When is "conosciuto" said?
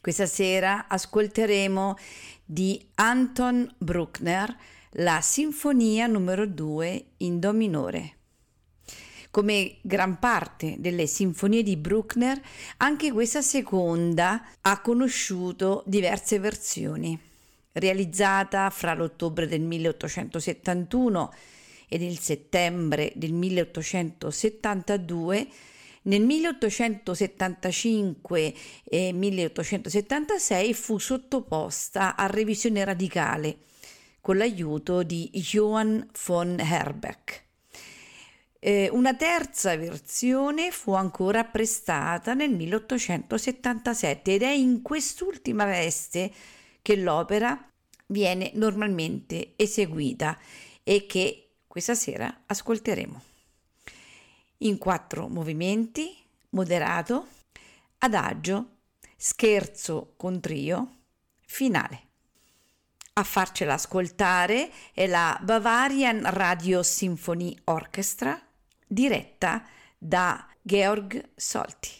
14.80-15.82